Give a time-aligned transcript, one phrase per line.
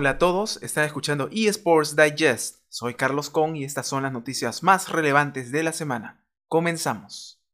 [0.00, 2.64] Hola a todos, están escuchando eSports Digest.
[2.70, 6.24] Soy Carlos Con y estas son las noticias más relevantes de la semana.
[6.48, 7.44] Comenzamos.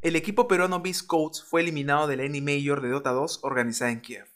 [0.00, 1.10] El equipo peruano Beast
[1.44, 4.28] fue eliminado de la N Major de Dota 2 organizada en Kiev.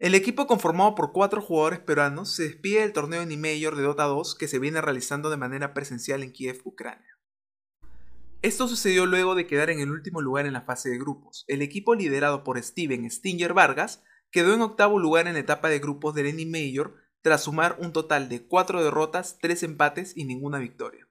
[0.00, 4.06] El equipo conformado por cuatro jugadores peruanos se despide del torneo N Major de Dota
[4.06, 7.09] 2 que se viene realizando de manera presencial en Kiev, Ucrania.
[8.42, 11.44] Esto sucedió luego de quedar en el último lugar en la fase de grupos.
[11.46, 15.78] El equipo liderado por Steven Stinger Vargas quedó en octavo lugar en la etapa de
[15.78, 20.58] grupos del Any Major tras sumar un total de 4 derrotas, 3 empates y ninguna
[20.58, 21.06] victoria.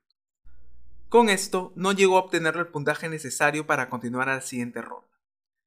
[1.08, 5.08] Con esto, no llegó a obtener el puntaje necesario para continuar a la siguiente ronda.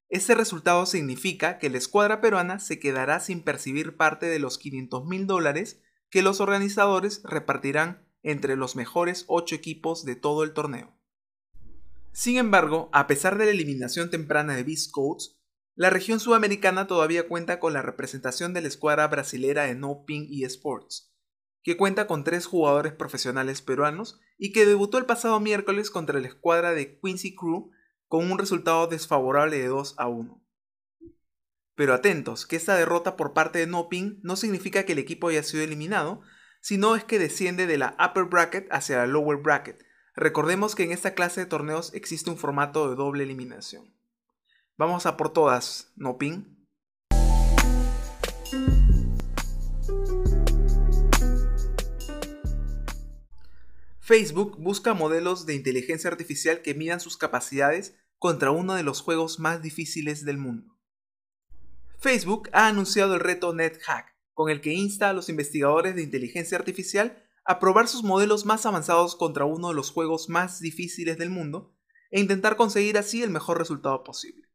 [0.09, 5.05] Este resultado significa que la escuadra peruana se quedará sin percibir parte de los 500
[5.05, 10.93] mil dólares que los organizadores repartirán entre los mejores 8 equipos de todo el torneo.
[12.13, 14.93] Sin embargo, a pesar de la eliminación temprana de Beast
[15.73, 20.27] la región sudamericana todavía cuenta con la representación de la escuadra brasilera de No Ping
[20.31, 21.11] eSports,
[21.63, 26.27] que cuenta con tres jugadores profesionales peruanos y que debutó el pasado miércoles contra la
[26.27, 27.71] escuadra de Quincy Crew
[28.07, 30.39] con un resultado desfavorable de 2 a 1.
[31.73, 35.29] Pero atentos, que esta derrota por parte de No Ping no significa que el equipo
[35.29, 36.21] haya sido eliminado,
[36.61, 39.83] sino es que desciende de la upper bracket hacia la lower bracket,
[40.15, 43.91] Recordemos que en esta clase de torneos existe un formato de doble eliminación.
[44.77, 46.43] Vamos a por todas, ¿no ping?
[54.01, 59.39] Facebook busca modelos de inteligencia artificial que midan sus capacidades contra uno de los juegos
[59.39, 60.77] más difíciles del mundo.
[61.99, 66.57] Facebook ha anunciado el reto NetHack, con el que insta a los investigadores de inteligencia
[66.57, 71.29] artificial a probar sus modelos más avanzados contra uno de los juegos más difíciles del
[71.29, 71.75] mundo
[72.11, 74.47] e intentar conseguir así el mejor resultado posible.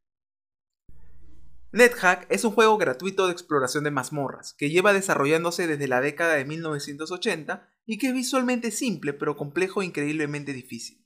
[1.71, 6.34] NetHack es un juego gratuito de exploración de mazmorras que lleva desarrollándose desde la década
[6.34, 11.04] de 1980 y que es visualmente simple pero complejo e increíblemente difícil.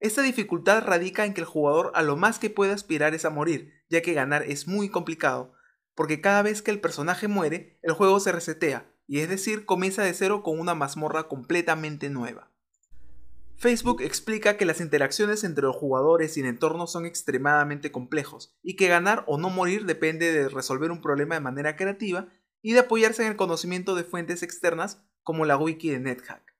[0.00, 3.30] Esta dificultad radica en que el jugador a lo más que puede aspirar es a
[3.30, 5.52] morir, ya que ganar es muy complicado,
[5.94, 10.02] porque cada vez que el personaje muere, el juego se resetea, y es decir, comienza
[10.02, 12.50] de cero con una mazmorra completamente nueva.
[13.56, 18.76] Facebook explica que las interacciones entre los jugadores y el entorno son extremadamente complejos y
[18.76, 22.28] que ganar o no morir depende de resolver un problema de manera creativa
[22.62, 26.54] y de apoyarse en el conocimiento de fuentes externas como la wiki de NetHack.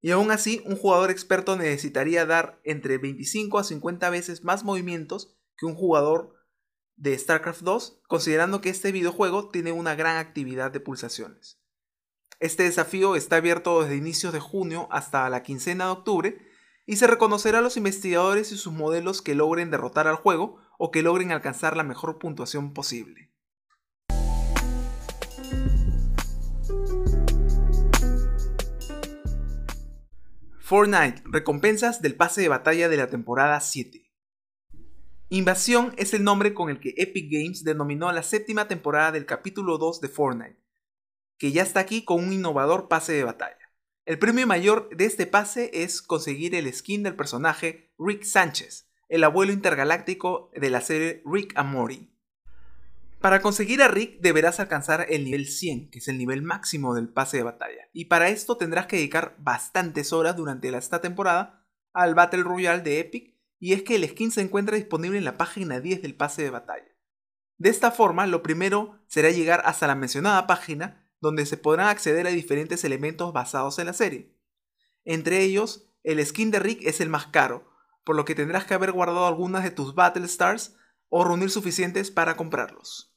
[0.00, 5.34] Y aún así, un jugador experto necesitaría dar entre 25 a 50 veces más movimientos
[5.56, 6.34] que un jugador
[6.96, 11.63] de StarCraft 2, considerando que este videojuego tiene una gran actividad de pulsaciones.
[12.40, 16.38] Este desafío está abierto desde inicios de junio hasta la quincena de octubre
[16.86, 20.90] y se reconocerá a los investigadores y sus modelos que logren derrotar al juego o
[20.90, 23.30] que logren alcanzar la mejor puntuación posible.
[30.58, 34.10] Fortnite, recompensas del pase de batalla de la temporada 7.
[35.28, 39.78] Invasión es el nombre con el que Epic Games denominó la séptima temporada del capítulo
[39.78, 40.63] 2 de Fortnite,
[41.38, 43.58] que ya está aquí con un innovador pase de batalla.
[44.06, 49.24] El premio mayor de este pase es conseguir el skin del personaje Rick Sánchez, el
[49.24, 52.10] abuelo intergaláctico de la serie Rick Amori.
[53.20, 57.08] Para conseguir a Rick deberás alcanzar el nivel 100, que es el nivel máximo del
[57.08, 62.14] pase de batalla, y para esto tendrás que dedicar bastantes horas durante esta temporada al
[62.14, 65.80] Battle Royale de Epic, y es que el skin se encuentra disponible en la página
[65.80, 66.94] 10 del pase de batalla.
[67.56, 72.26] De esta forma, lo primero será llegar hasta la mencionada página donde se podrán acceder
[72.26, 74.36] a diferentes elementos basados en la serie.
[75.06, 77.66] Entre ellos, el skin de Rick es el más caro,
[78.04, 80.76] por lo que tendrás que haber guardado algunas de tus Battle Stars
[81.08, 83.16] o reunir suficientes para comprarlos.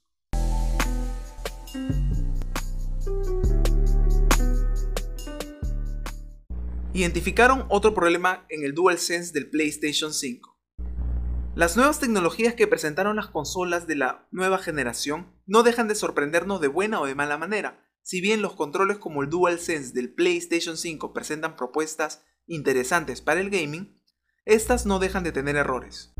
[6.93, 10.57] Identificaron otro problema en el DualSense del PlayStation 5.
[11.55, 16.61] Las nuevas tecnologías que presentaron las consolas de la nueva generación no dejan de sorprendernos
[16.61, 20.77] de buena o de mala manera, si bien los controles como el DualSense del PlayStation
[20.77, 24.01] 5 presentan propuestas interesantes para el gaming,
[24.45, 26.13] estas no dejan de tener errores.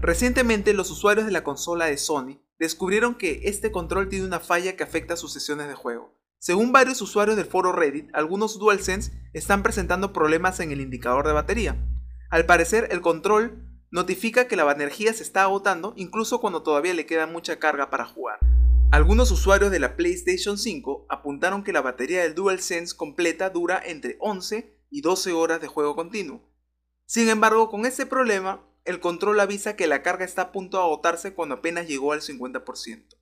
[0.00, 4.76] Recientemente los usuarios de la consola de Sony descubrieron que este control tiene una falla
[4.76, 6.16] que afecta sus sesiones de juego.
[6.38, 11.32] Según varios usuarios del foro Reddit, algunos DualSense están presentando problemas en el indicador de
[11.32, 11.84] batería.
[12.30, 13.60] Al parecer, el control
[13.90, 18.04] notifica que la energía se está agotando incluso cuando todavía le queda mucha carga para
[18.04, 18.38] jugar.
[18.94, 24.16] Algunos usuarios de la PlayStation 5 apuntaron que la batería del DualSense completa dura entre
[24.20, 26.48] 11 y 12 horas de juego continuo.
[27.04, 30.84] Sin embargo, con este problema, el control avisa que la carga está a punto de
[30.84, 33.16] agotarse cuando apenas llegó al 50%.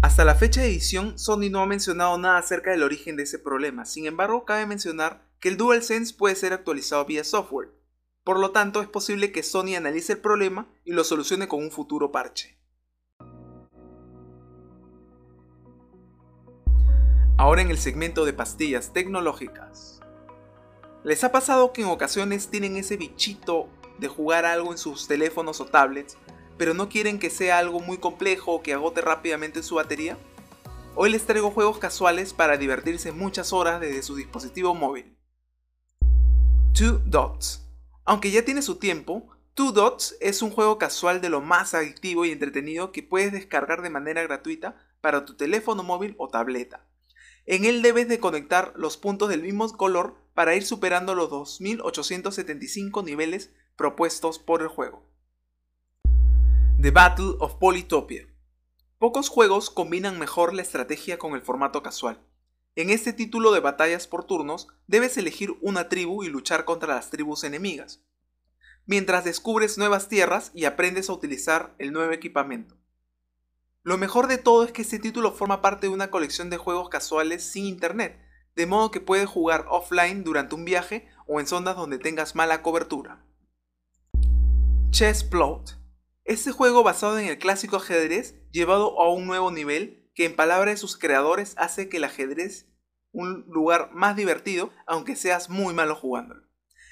[0.00, 3.40] Hasta la fecha de edición, Sony no ha mencionado nada acerca del origen de ese
[3.40, 7.70] problema, sin embargo cabe mencionar que el DualSense puede ser actualizado vía software,
[8.22, 11.72] por lo tanto es posible que Sony analice el problema y lo solucione con un
[11.72, 12.57] futuro parche.
[17.40, 20.00] Ahora en el segmento de pastillas tecnológicas.
[21.04, 23.68] ¿Les ha pasado que en ocasiones tienen ese bichito
[23.98, 26.18] de jugar algo en sus teléfonos o tablets,
[26.56, 30.18] pero no quieren que sea algo muy complejo o que agote rápidamente su batería?
[30.96, 35.16] Hoy les traigo juegos casuales para divertirse muchas horas desde su dispositivo móvil.
[36.72, 37.64] Two Dots.
[38.04, 42.24] Aunque ya tiene su tiempo, Two Dots es un juego casual de lo más adictivo
[42.24, 46.87] y entretenido que puedes descargar de manera gratuita para tu teléfono móvil o tableta.
[47.50, 53.02] En él debes de conectar los puntos del mismo color para ir superando los 2875
[53.02, 55.02] niveles propuestos por el juego.
[56.78, 58.28] The Battle of Polytopia.
[58.98, 62.20] Pocos juegos combinan mejor la estrategia con el formato casual.
[62.76, 67.08] En este título de batallas por turnos, debes elegir una tribu y luchar contra las
[67.08, 68.04] tribus enemigas,
[68.84, 72.77] mientras descubres nuevas tierras y aprendes a utilizar el nuevo equipamiento.
[73.82, 76.88] Lo mejor de todo es que este título forma parte de una colección de juegos
[76.88, 78.20] casuales sin internet,
[78.54, 82.62] de modo que puedes jugar offline durante un viaje o en zonas donde tengas mala
[82.62, 83.24] cobertura.
[84.90, 85.78] Chess Plot.
[86.24, 90.74] Este juego basado en el clásico ajedrez llevado a un nuevo nivel que en palabras
[90.74, 92.66] de sus creadores hace que el ajedrez
[93.12, 96.42] un lugar más divertido aunque seas muy malo jugándolo.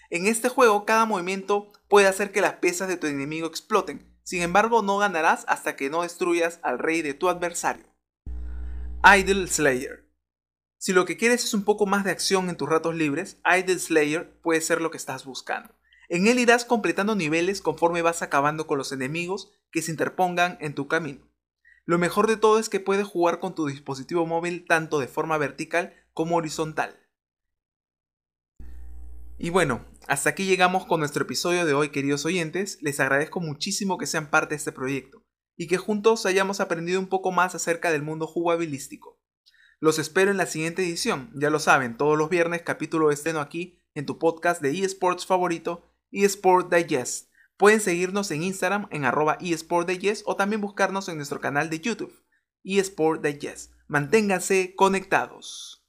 [0.09, 4.43] En este juego cada movimiento puede hacer que las piezas de tu enemigo exploten, sin
[4.43, 7.87] embargo no ganarás hasta que no destruyas al rey de tu adversario.
[9.03, 10.07] Idle Slayer
[10.79, 13.79] si lo que quieres es un poco más de acción en tus ratos libres, Idle
[13.79, 15.75] Slayer puede ser lo que estás buscando.
[16.09, 20.75] En él irás completando niveles conforme vas acabando con los enemigos que se interpongan en
[20.75, 21.29] tu camino.
[21.87, 25.39] Lo mejor de todo es que puedes jugar con tu dispositivo móvil tanto de forma
[25.39, 27.01] vertical como horizontal.
[29.39, 33.99] Y bueno, hasta aquí llegamos con nuestro episodio de hoy queridos oyentes, les agradezco muchísimo
[33.99, 35.27] que sean parte de este proyecto
[35.59, 39.21] y que juntos hayamos aprendido un poco más acerca del mundo jugabilístico.
[39.79, 43.83] Los espero en la siguiente edición, ya lo saben, todos los viernes capítulo estreno aquí
[43.95, 47.31] en tu podcast de eSports favorito, eSport Digest.
[47.59, 52.23] Pueden seguirnos en Instagram en arroba eSportDigest o también buscarnos en nuestro canal de YouTube,
[52.65, 53.73] eSport Digest.
[53.87, 55.87] Manténganse conectados.